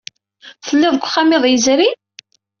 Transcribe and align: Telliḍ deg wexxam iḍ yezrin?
Telliḍ 0.65 0.93
deg 0.95 1.01
wexxam 1.03 1.29
iḍ 1.37 1.43
yezrin? 1.47 1.97